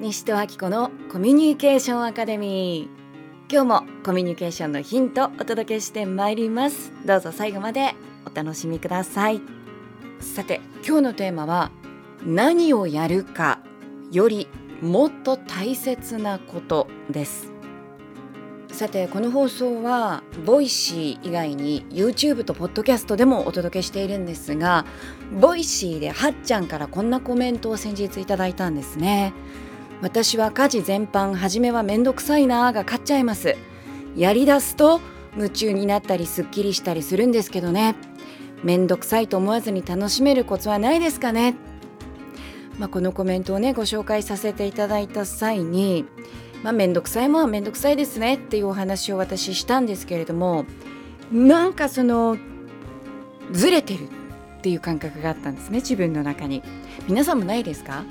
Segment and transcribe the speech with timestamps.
[0.00, 3.52] 西任暁子のコミュニケーションアカデミー。
[3.52, 6.92] 今日もコミュニケーションのヒントお届けしてまいります。
[7.06, 7.94] どうぞ最後まで
[8.26, 9.40] お楽しみください。
[10.18, 11.70] さて今日のテーマは
[12.26, 13.60] 何をやるか
[14.10, 14.48] より
[14.82, 17.52] もっと大切なことです。
[18.72, 24.84] さてこの放送は Voicy 以外に YouTube とポッドキャストでもお届けしているんですが
[25.40, 29.32] Voicy ではっちゃんからこんなコメントを先日いただいたんですね。
[30.00, 33.56] 私は家事全般初めはめんどくさいなーが勝っちゃいます。
[34.16, 35.00] やりだすと
[35.36, 37.96] 夢中になったりすっきりしたりするんですけどね。
[38.62, 41.54] めんどくさいと思わずに楽しめるコツはないですかね。
[42.78, 46.04] まあ、このコメントをねご紹介させていただいた際に
[46.64, 50.64] まあ、めんどくさいもんはめんどくさいですねっていうお話を私したんですけれども
[51.30, 52.38] なんかその
[53.52, 56.62] ずれてるっていう感覚があったんですね自分の中に。
[57.06, 58.04] 皆さんもないですか？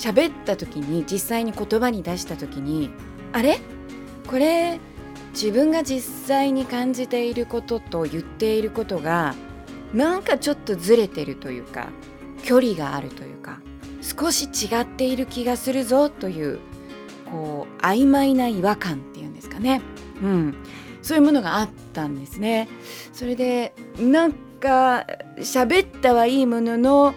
[0.00, 2.90] 喋った時に実際に言葉に出した時に
[3.32, 3.58] あれ？
[4.26, 4.80] これ
[5.34, 9.34] 自分が実際に感じていることと言っていることが
[9.92, 11.90] なんかちょっとずれてるというか
[12.42, 13.60] 距離があるというか
[14.00, 16.60] 少し違っている気がするぞという
[17.30, 19.82] こう曖昧な違和感っていうんですかね、
[20.22, 20.54] うん、
[21.02, 22.68] そういうものがあったんですね。
[23.12, 25.06] それでなんか
[25.36, 27.14] 喋ったはいいものの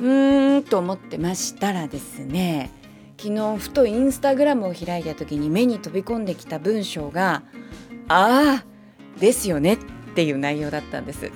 [0.00, 2.70] うーんと思ってましたらですね
[3.18, 7.42] 昨日ふとインスタグラムを開いた時に目に飛び込んできた文章が
[8.08, 9.78] 「ああですよね」っ
[10.14, 11.30] ていう内容だったんです。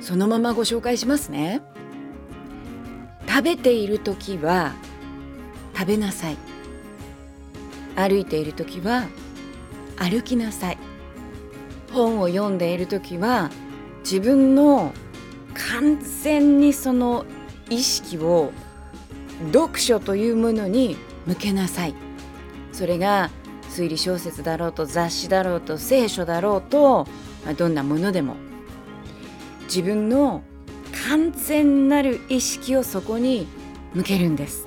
[0.00, 1.60] そのままご紹介しますね。
[3.28, 4.72] 食べている時は
[5.74, 6.36] 食べなさい
[7.94, 9.04] 歩いている時は
[9.96, 10.78] 歩きなさい
[11.92, 13.50] 本を読んでいる時は
[14.02, 14.92] 自分の
[15.68, 17.24] 完全にその
[17.68, 18.52] 意識を
[19.52, 21.94] 読書というものに向けなさい。
[22.72, 23.30] それが
[23.68, 27.06] 推理小説だろうと雑誌だろうと聖書だろうと
[27.56, 28.36] どんなものでも。
[29.64, 30.42] 自分の
[31.08, 33.46] 完全なる意識をそこに
[33.94, 34.66] 向けるんです。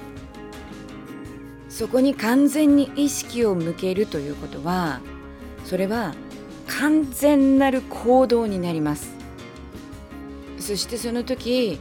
[1.70, 5.02] そこに完全に意識を向けるということは
[5.66, 6.14] それは
[6.68, 9.23] 完全なる行動になります。
[10.64, 11.78] そしてその時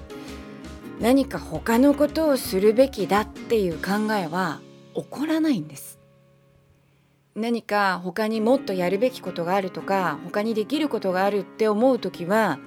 [0.98, 4.60] 何か他のことをするべきだっていう考えは
[4.96, 6.00] 起こらないんです
[7.36, 12.58] 何か他にもっとやるべきことがあるとか他にできることがあるって思う時は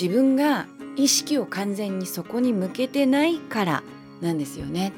[0.00, 3.82] 自分が意識を完全にそこに向けてないから
[4.20, 4.92] なんですよね。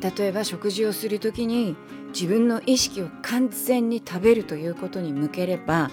[0.00, 1.76] 例えば食事をする時に
[2.14, 5.90] 自分の意識を完全に食べるということに向ければ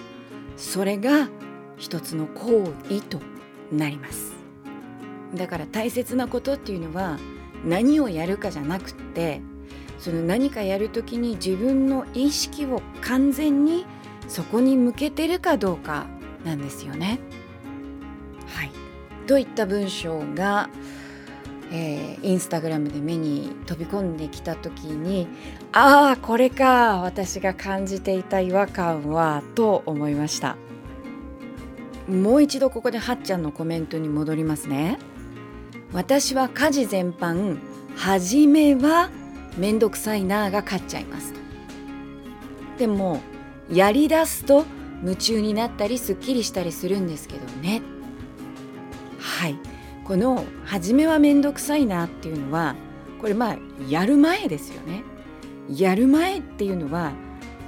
[0.56, 1.28] それが
[1.76, 3.20] 一つの行為と
[3.72, 4.34] なります。
[5.34, 7.18] だから大切なことっていうのは
[7.64, 9.40] 何をやるかじゃなくって
[9.98, 13.86] その何かやる時に自分の意識を完全に
[14.28, 16.06] そこに向けてるかどうか
[16.44, 17.20] なんですよね。
[18.46, 18.70] はい、
[19.26, 20.68] といった文章が
[21.72, 25.28] えー、インスタグラムで目に飛び込んできた時に
[25.72, 30.56] ああこれか私が感じていた違和感はと思いました。
[32.10, 34.98] もう一度ここではっちゃんのコメントに戻りますね。
[35.92, 37.58] 私は家事全般
[37.96, 39.10] 初めは
[39.56, 41.34] めんどくさいなが勝っちゃいます。
[42.78, 43.20] でも
[43.70, 44.64] やりだすと
[45.02, 47.82] 夢中になったりすっきりしたりするんですけどね。
[49.18, 49.56] はい。
[50.04, 52.74] この初めは面倒くさいなっていうのは
[53.20, 55.04] これまあやる前ですよね。
[55.68, 57.12] やる前っていうのは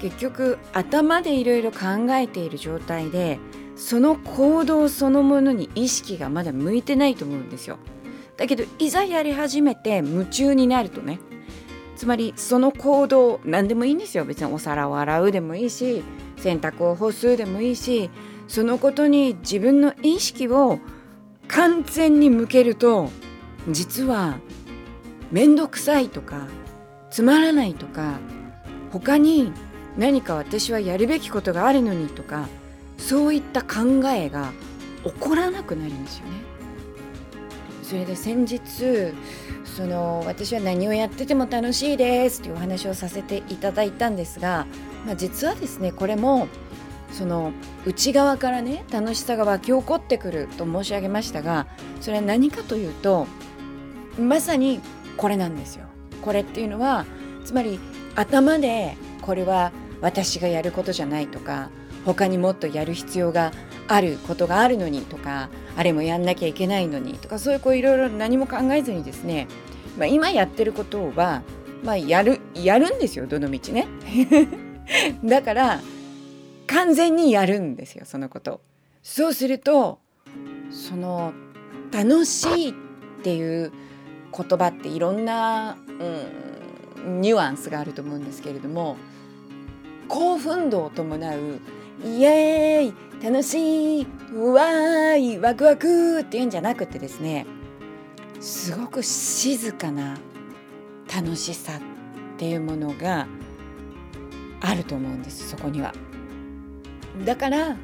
[0.01, 3.39] 結局頭でいろいろ考えている状態で
[3.77, 7.79] その行動そのものに意識がまだ向いてないと思うんですよ。
[8.37, 11.21] だけどいざやり始めて夢中になるとね
[11.97, 16.03] つまりその行動何でもいいんですよ別にお皿を洗うでもいいし
[16.39, 18.11] 洗濯を干すでもいいし
[18.49, 20.79] そのことに自分の意識を
[21.47, 23.11] 完全に向けると
[23.69, 24.39] 実は
[25.31, 26.49] 面倒くさいとか
[27.11, 28.19] つまらないとか
[28.91, 29.53] 他に
[29.97, 32.49] 何か私はやるべきことがあるのにとか
[33.03, 34.53] そういった考えが
[35.05, 36.33] 起こらなくなるんですよね。
[37.83, 39.13] それで先日
[39.65, 44.67] その私は何をやってても楽しいですというお話をさせていただいたんですが、
[45.05, 46.49] まあ、実はですねこれも
[47.11, 47.53] その
[47.85, 51.67] 内側からね楽しさが湧き起こってくると申し上げましたが
[52.01, 53.27] それは何かというと
[54.19, 54.81] まさに
[55.17, 55.87] これなんですよ。
[56.23, 57.05] これっていうのは
[57.45, 57.79] つまり
[58.15, 61.71] 頭でこれは私がやることじゃないとか
[62.05, 63.53] 他にもっとやる必要が
[63.89, 69.49] あることがあるのにとかあれもやんなきゃいけないのにとかそういうこういろいろ何も考えずにですね
[69.99, 71.43] まあ、今やってることは、
[71.85, 73.87] まあ、やるやるんですよどの道ね。
[75.25, 75.81] だから
[76.67, 78.61] 完全にやるんですよそのこと。
[79.03, 79.99] そうすると
[80.71, 81.33] その
[81.93, 82.75] 楽しいっ
[83.23, 83.73] ていう
[84.35, 85.77] 言葉っていろんな、
[87.05, 88.97] うん、ニュアンスがあると思うんですけれども
[90.09, 91.61] 興奮度を伴う
[92.05, 97.47] イエーイ楽しいうわーいワクワクっていうんじゃなくてですね
[98.41, 100.19] すごく静かな
[101.15, 103.27] 楽しさっていうものが
[104.61, 105.93] あると思うんですそこには。
[107.25, 107.77] だから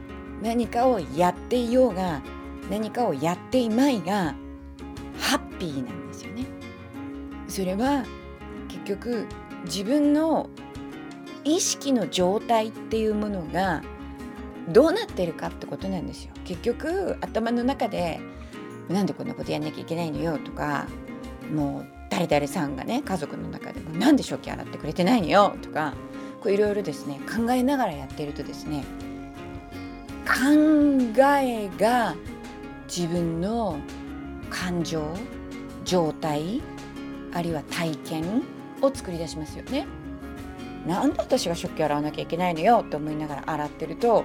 [0.43, 2.23] 何かをやっていようが
[2.71, 4.35] 何かをやっていまいが
[5.19, 6.47] ハッピーなんですよね。
[7.49, 8.05] それは
[8.69, 9.27] 結局
[9.65, 10.49] 自分の
[11.45, 13.83] 意識の状態っていうものが
[14.69, 16.33] どうなってるかってことなんですよ。
[16.45, 18.21] 結局頭の中で
[18.89, 20.87] なんでこんなことやんなきゃいけないのよとか
[21.53, 25.95] もう誰々さんがね家族の中でもなんで食器洗ってくれてないのよとか
[26.41, 28.85] こういろいろですね考えながらやってるとですね
[30.27, 30.35] 考
[31.41, 32.15] えが
[32.87, 33.79] 自分の
[34.51, 35.15] 感情
[35.85, 36.63] 状態
[37.33, 38.43] あるいは体験
[38.81, 39.87] を作り出しますよね。
[40.87, 44.25] なんで私が食器洗わなきゃいけないのよって思いながら洗ってると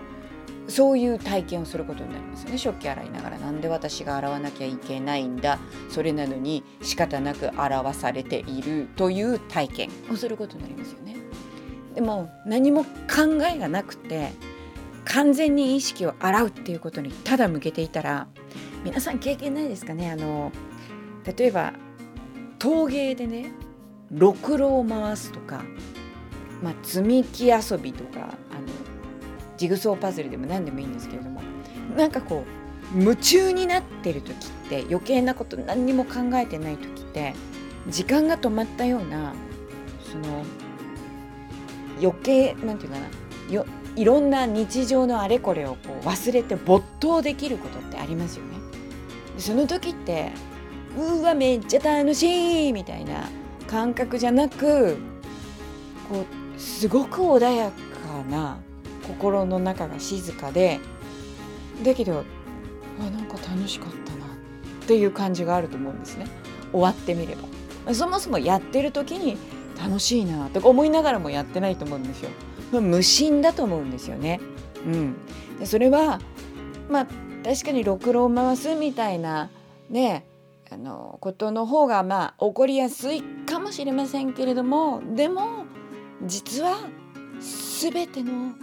[0.68, 2.58] そういう体験をすることになりますよね。
[2.58, 5.60] 食器洗いながらなんで私が洗わなきゃいけないんだ。
[5.90, 11.16] それなのに仕方なく洗わされているという体験をすることになりますよね。
[11.96, 14.32] でも何も考えがなくて
[15.06, 18.28] 完全に意識を洗うっていうことにただ向けていたら
[18.84, 20.10] 皆さん経験ないですかね。
[20.12, 20.52] あの
[21.38, 21.74] 例えば
[22.58, 23.52] 陶芸でね
[24.12, 25.64] ろくろを回すとか、
[26.62, 28.68] まあ、積み木遊びとかあの
[29.64, 31.42] ジグソーパズルでも何でもいいんですけれども
[31.96, 32.44] なんかこ
[32.94, 37.34] う夢中になってる時って余計なこと何にも考えてない時って
[37.88, 39.34] 時間が止まったような
[40.12, 40.44] その
[42.02, 43.08] 余計なんていうかな
[43.54, 43.66] よ
[43.96, 48.58] いろんな日常のあれこれをこう忘れて没頭できることってありますよね。
[49.38, 50.32] その時って
[50.98, 53.30] うわめっちゃ楽しいみたいな
[53.68, 54.98] 感覚じゃなく
[56.10, 56.26] こ
[56.58, 58.58] うすごく穏やかな
[59.08, 60.80] 心の中が静かで
[61.84, 62.24] だけど
[63.00, 64.28] あなんか楽しかったなっ
[64.88, 66.28] ていう感じがあると思うんですね。
[66.72, 67.94] 終わってみれば。
[67.94, 69.38] そもそもやってる時に
[69.82, 72.30] 楽しいなとか思いながらもやってないと思うんですよ。
[72.72, 74.40] 無心だと思うんですよね。
[74.86, 75.16] うん。
[75.60, 76.20] でそれは
[76.90, 77.08] まあ
[77.44, 79.50] 確かにろくろを回すみたいな
[79.90, 80.26] ね
[80.72, 85.66] あのことの方がまあ起こりやすいかもしれませんけれどもでも
[86.24, 86.78] 実は
[87.82, 88.54] 全ての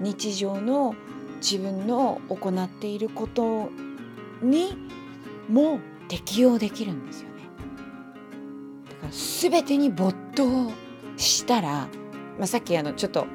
[0.00, 0.94] 日常の
[1.40, 3.70] 自分の行っていること
[4.42, 4.76] に
[5.48, 7.34] も適用できるんですよね。
[8.88, 10.70] だから全てに没頭
[11.16, 11.88] したら、
[12.38, 13.26] まあ、さっきあのちょっと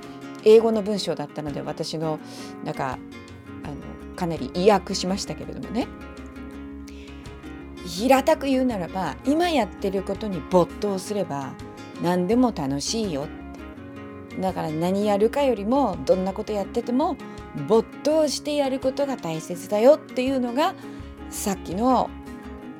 [0.46, 2.20] 英語の文章だったので私の
[2.64, 2.98] なんか
[3.64, 5.88] あのかなり意訳しましたけれどもね
[7.86, 11.54] 平たく言うならば今やってることに没頭すれば
[12.02, 13.43] 何でも楽しいよって
[14.40, 17.18] だから何やるかよりもどんなことやってても
[17.68, 20.74] 没頭してやることが大切だよっていうのが
[21.30, 22.10] さっきの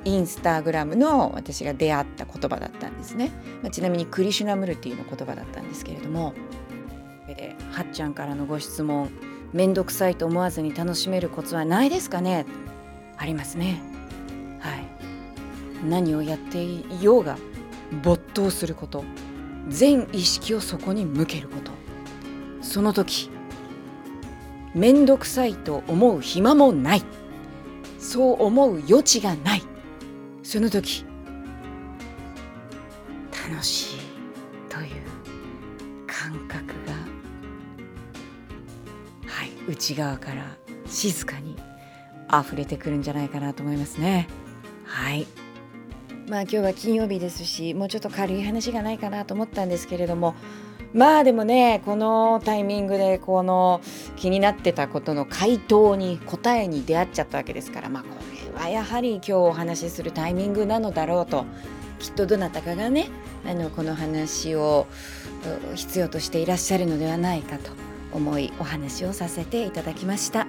[0.04, 3.30] インスタグラムの私が出会った言葉だったんですね、
[3.62, 6.34] まあ、ちなみにクリシュナムルティの言葉だったんですけれども
[7.26, 9.10] ではっちゃんからのご質問
[9.52, 12.44] めんどくさいと思わずに楽しめるコツはないですかね？
[13.16, 13.80] ありますね。
[14.58, 14.84] はい。
[15.88, 17.38] 何をやっていようが
[18.02, 19.04] 没頭すること。
[19.68, 21.72] 全意識をそこに向けること。
[22.60, 23.30] その時
[24.74, 27.02] めんどくさいと思う暇もない。
[27.98, 29.62] そう思う余地がない。
[30.42, 31.04] その時
[33.50, 33.98] 楽しい
[34.68, 34.86] という
[36.06, 36.92] 感覚が
[39.26, 40.56] はい内側から
[40.86, 41.56] 静かに
[42.32, 44.28] 溢れてくるんじゃないかなと思いますね。
[44.84, 45.26] はい。
[46.28, 50.34] まあ今日は金曜日ですしもうちょっと軽い話がないかなと思ったんですけれども
[50.92, 53.80] まあでもねこのタイミングでこの
[54.16, 58.08] 気になってたことの回答に答えに出会っちゃったわけですからまあこ
[58.54, 61.44] れはやはり今日お話しするタイミングなのだろうと
[61.98, 63.08] きっとどなたかがね
[63.46, 64.86] あのこの話を
[65.74, 67.70] 必要としていらっしゃるのではないかと
[68.12, 70.46] 思いお話をさせていただきました。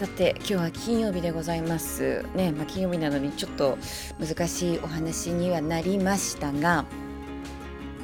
[0.00, 2.24] さて今日は金曜日でございます。
[2.34, 3.76] ね、まあ、金曜日なのにちょっと
[4.18, 6.86] 難しいお話にはなりましたが、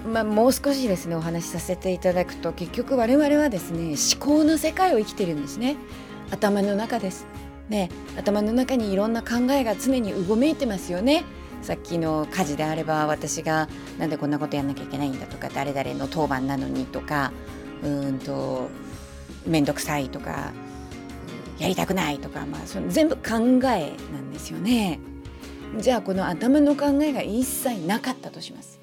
[0.07, 5.77] まあ、もう少しですねお話しさせていただくと結局我々はですね思考の世界を生きてるんですね。
[6.31, 7.27] 頭の中です。
[7.71, 7.89] ね
[8.19, 11.25] 頭の中にいろんな考えが常にうごめいてますよね。
[11.63, 17.33] さっきの家事であれば私がなんでこんなことやんなきゃいけないんだとか誰々の当番なのにとか
[17.83, 18.69] うんと
[19.47, 20.53] 面倒くさいとか
[21.59, 23.23] やりたくないとか、まあ、その全部考
[23.69, 25.01] えなんですよね。
[25.79, 28.81] じゃあこの頭の考えが一切なかったとします。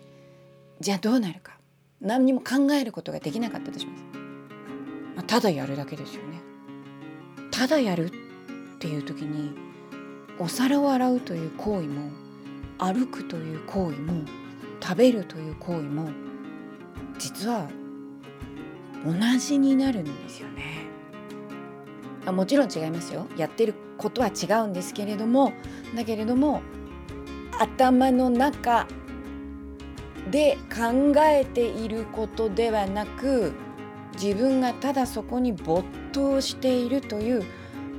[0.80, 1.58] じゃあどうなるか
[2.02, 4.04] 何にも考えることができなかったとします。
[5.16, 6.42] まあ、ただやるだけですよね。
[7.52, 8.12] ただやる
[8.76, 9.54] っていう時に
[10.40, 12.10] お皿を洗うという行為も
[12.80, 14.24] 歩くという行為も
[14.82, 16.10] 食べるという行為も
[17.18, 17.70] 実は
[19.06, 20.73] 同じになるんですよね。
[22.32, 23.28] もちろん違いますよ。
[23.38, 25.54] やってることは違うんですけれども
[25.96, 26.62] だけれども
[27.60, 28.88] 頭の中
[30.32, 33.54] で考えていることではなく
[34.14, 37.44] 自分がただそこに没頭しているという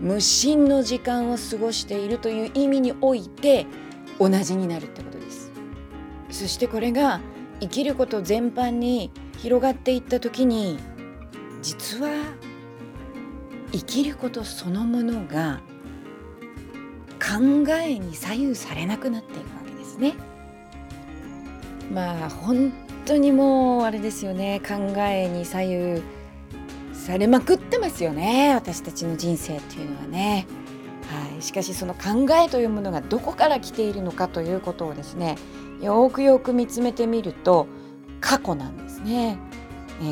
[0.00, 3.66] 無心の時間を過ごしているという意味において
[4.18, 5.52] 同じになるってことです。
[6.30, 7.20] そしてこれが
[7.60, 10.78] 生きること全般に広がっていった時に
[11.62, 12.08] 実は
[13.74, 15.60] 生きることそのものが
[17.18, 20.14] 考えに左右されなくなっていくわけですね。
[21.92, 22.72] まあ本
[23.04, 26.02] 当にもうあれですよね考えに左右
[26.92, 30.46] されまくってますよね私たちの人生っていうのはね。
[31.10, 35.36] はい、しかしその考えというものがどこから来ているのかということをですね
[35.82, 37.66] よくよく見つめてみると
[38.20, 39.36] 過去なんですね。
[40.00, 40.04] え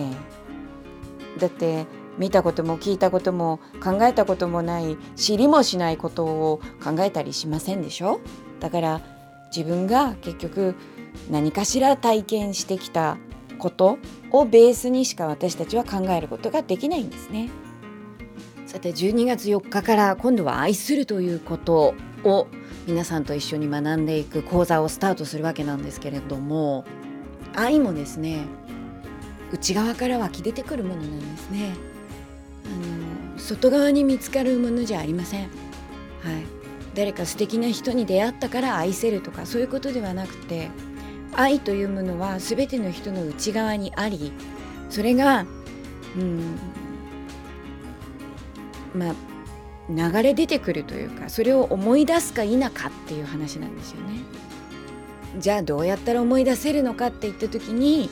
[1.38, 1.86] ー、だって
[2.18, 8.20] 見たことも聞いたことも考えたこともない知りもしないことを考えたりしませんでしょ？
[8.60, 9.00] だから
[9.54, 10.74] 自分が結局
[11.30, 13.18] 何かしら体験してきた
[13.58, 13.98] こと
[14.30, 17.50] をベースにしか私たちは考えることができないんですね。
[18.66, 22.46] さて12月4日から今度は愛するということを
[22.86, 26.84] 皆さんと一緒に学んでいく講座をスタートするわけなんですけれども
[27.54, 28.46] 愛もですね
[29.52, 31.74] 内側から湧き出てくるものなんですね。
[32.64, 35.42] あの外側に見つかるものじゃありません。
[35.42, 35.50] はい、
[36.94, 40.70] 誰か素敵な人に出会ったから愛せるとかそういうことではなくて
[41.34, 44.32] 愛というものは全ての人の内側にあり
[44.88, 45.46] それが、
[46.16, 46.58] うん、
[48.94, 49.14] まあ
[49.88, 54.20] 流れ出てくるというかそれを思い出すか否かっていう話なんですよね。
[55.38, 58.10] じゃあどうやったら思い出せるのかって言った時に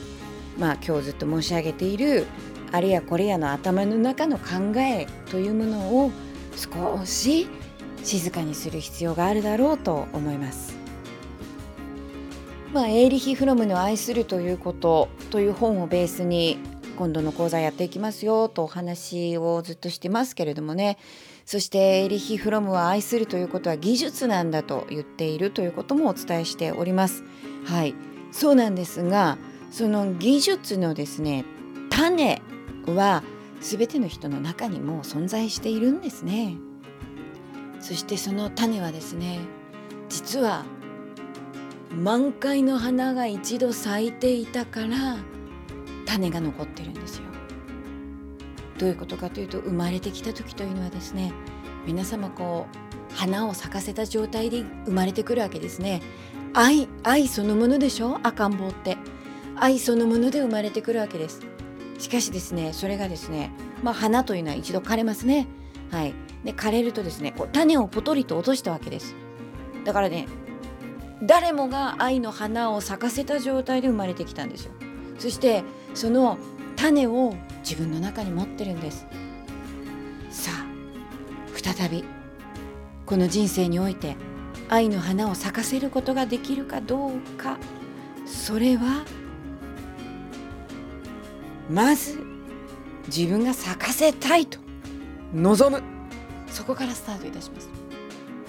[0.57, 2.25] まあ今日ずっと申し上げている
[2.71, 6.11] あれやこれやの頭の中の考えというものを
[6.55, 7.47] 少し
[8.03, 10.75] 静かにする必要があるだろうと思います。
[12.73, 16.57] まあ、エーリヒ・フロムの「愛するということ」という本をベースに
[16.97, 20.97] 今度の講座やっていきますよとお話をずっとしてますけれどもね
[21.45, 27.23] そしてエーリヒ・フロムは愛するということは技術なんだと言っているということもお伝えしております。
[27.65, 27.93] はい
[28.31, 29.37] そうなんですが
[29.69, 31.43] その技術のですね
[31.89, 32.41] 種
[32.87, 33.23] は
[33.59, 36.57] 全ての人の中にも存在しているんですね。
[37.79, 39.39] そしてその種はですね
[40.09, 40.65] 実は
[41.95, 45.17] 満開の花が一度咲いていたから
[46.05, 47.23] 種が残ってるんですよ。
[48.77, 51.33] どういうことかというと生まれてきた時というのはですね
[51.85, 52.67] 皆様こ
[53.11, 56.01] う花を咲かせた状態で生まれてくるわけですね。
[56.53, 58.19] 愛愛そのものでしょ？
[58.23, 58.97] 赤ん坊って。
[59.57, 61.41] 愛そのもので生まれてくるわけです。
[62.01, 63.51] しかしですねそれがですね
[63.83, 65.47] まあ花というのは一度枯れますね。
[65.91, 66.13] はい。
[66.43, 69.15] で枯れるとですねこう種をポトリと落としたわけです。
[69.85, 70.27] だからね
[71.21, 74.71] 誰もが愛の花を咲かせた状態で生まれてきたんですよ。
[75.19, 76.39] そしてその
[76.75, 79.05] 種を自分の中に持ってるんです。
[80.31, 80.65] さあ
[81.77, 82.03] 再び
[83.05, 84.15] この人生において
[84.69, 87.59] 愛の花を咲かせることができるかどうか。
[88.25, 89.03] それは
[91.71, 92.19] まず
[93.07, 94.59] 自分が咲かせたいと。
[95.33, 95.81] 望む。
[96.47, 97.69] そこからスタートいたします。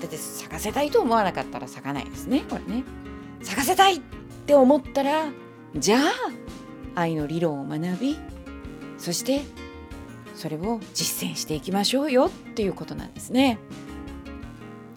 [0.01, 2.83] だって咲かせたいと思わなかったら咲かないですねこれね。
[3.43, 4.01] 咲かせたいっ
[4.47, 5.27] て思ったら
[5.77, 8.19] じゃあ愛の理論を学び
[8.99, 9.43] そして
[10.35, 13.59] それを実践していきましょうよっていうことなんですね。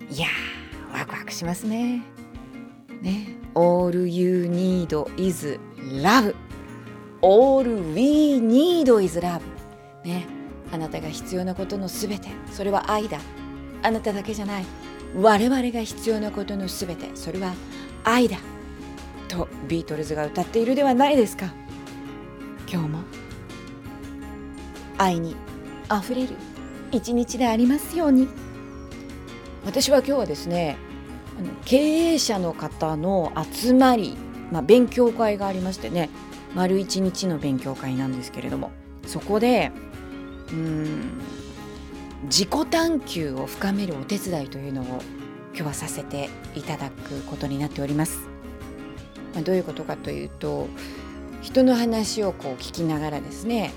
[0.09, 2.03] いやーワクワクしますね。
[3.01, 3.37] ね。
[3.53, 6.33] All you need is love
[7.21, 9.41] All we need is love.
[10.03, 10.27] ね。
[10.71, 12.29] あなたが必要なことのすべて。
[12.51, 13.19] それは愛だ。
[13.83, 14.65] あなただけじゃない。
[15.15, 17.09] 我々が必要なことのすべて。
[17.15, 17.53] それは
[18.03, 18.37] 愛だ。
[19.27, 21.53] とビートルズが歌っているではないですか。
[22.71, 22.99] 今日も。
[24.97, 25.35] 愛に
[25.89, 26.35] あふれる。
[26.91, 28.27] 一日でありますように。
[29.65, 30.77] 私は今日はですね
[31.65, 34.15] 経営者の方の集まり、
[34.51, 36.09] まあ、勉強会がありましてね。
[36.55, 38.71] 丸一日の勉強会なんですけれども
[39.05, 39.71] そこで
[40.51, 41.21] うん
[42.23, 44.85] 自己探求を深めるお手伝いというのを
[45.53, 48.27] 今日はさせていただくことになっております。
[49.33, 50.67] まあ、どういうことかというと
[51.41, 53.71] 人の話をこう聞きながらですね、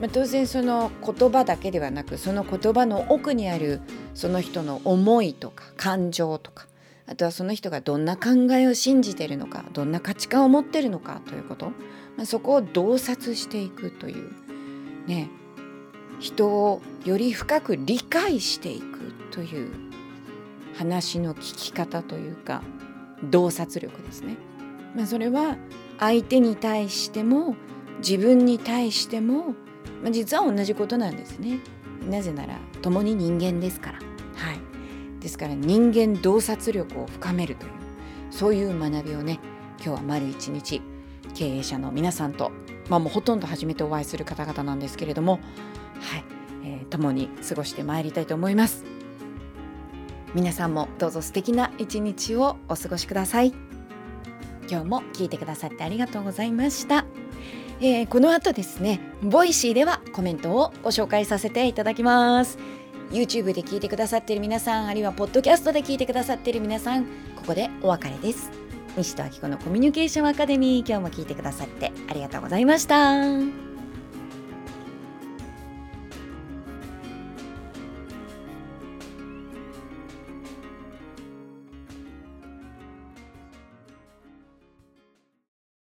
[0.00, 3.80] まあ、当然その言葉だけではなくその言葉の奥にある
[4.14, 6.66] その人の思いとか感情とか
[7.06, 11.72] あとはその人がどんな考えを信じてるのかどんな価値観を持ってるのかということ、
[12.16, 14.30] まあ、そこを洞察していくという
[15.06, 15.30] ね
[16.20, 19.70] 人をより深く理解していくという
[20.76, 22.62] 話の聞き方というか
[23.22, 24.36] 洞察力ですね。
[24.94, 25.56] まあ、それは
[25.98, 27.56] 相手に対しても
[27.98, 29.54] 自分に対しても、
[30.02, 31.60] まあ、実は同じことなんですね。
[32.08, 33.98] なぜなら共に人間ですから。
[33.98, 34.60] はい、
[35.20, 37.72] ですから人間洞察力を深めるという
[38.30, 39.38] そういう学びをね
[39.76, 40.82] 今日は丸一日
[41.34, 42.52] 経営者の皆さんと、
[42.88, 45.40] まあ、もうほとんど初めてお会いする方々なんですけれども、
[46.00, 46.24] はい
[46.64, 48.84] えー、共に過ごしてまいりたいと思います。
[50.34, 53.52] 皆さんもどうぞ素敵な一日をお過ごしください。
[54.68, 57.04] 今日も聞いてくださってありがとうございました。
[57.80, 62.58] えー、この後ですね、 Voicy ではコメントをご紹介させていただきます。
[63.10, 67.04] YouTube で聞いてくださっている皆さん、あるいはポッドキャストで聞いてくださっている皆さん、
[67.36, 68.63] ここでお別れです。
[68.96, 73.63] 西任暁子のコミュニケーションアカデミー、今日も聞いてくださってありがとうございました。